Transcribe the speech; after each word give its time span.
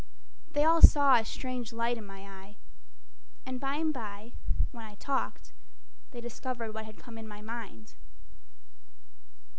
They 0.53 0.63
all 0.63 0.81
saw 0.81 1.17
a 1.17 1.23
strange 1.25 1.71
light 1.71 1.95
in 1.95 2.07
my 2.07 2.21
eye. 2.27 2.57
And 3.45 3.59
by 3.59 3.75
and 3.75 3.93
by, 3.93 4.33
when 4.71 4.83
I 4.83 4.95
talked, 4.95 5.53
they 6.09 6.19
discovered 6.21 6.71
What 6.73 6.85
had 6.85 6.97
come 6.97 7.19
in 7.19 7.27
my 7.27 7.41
mind. 7.43 7.93